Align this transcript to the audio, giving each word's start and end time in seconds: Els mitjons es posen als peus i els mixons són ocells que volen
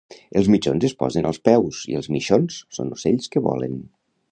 Els 0.39 0.47
mitjons 0.53 0.85
es 0.89 0.95
posen 1.01 1.27
als 1.31 1.39
peus 1.51 1.83
i 1.93 1.99
els 2.01 2.11
mixons 2.17 2.59
són 2.79 2.91
ocells 2.99 3.33
que 3.37 3.47
volen 3.51 3.79